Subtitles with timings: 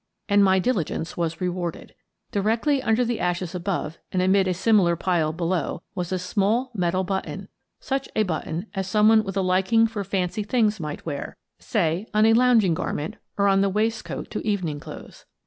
[0.27, 1.93] And my diligence was rewarded.
[2.31, 7.03] Directly under the ashes above and amid a similar pile below, was a small metal
[7.03, 7.49] button—
[7.89, 12.07] such a button as some one with a liking for fancy things might wear, say,
[12.15, 15.25] on a lounging garment or on the waistcoat to evening clothes.